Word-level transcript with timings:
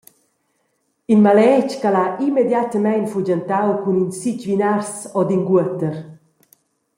In 1.13 1.19
maletg 1.25 1.69
ch’el 1.79 1.95
ha 2.01 2.05
immediatamein 2.27 3.05
fugentau 3.13 3.67
cun 3.81 4.01
in 4.03 4.11
sitg 4.19 4.41
vinars 4.49 4.91
ord 5.19 5.29
in 5.35 5.43
guoter. 5.49 5.95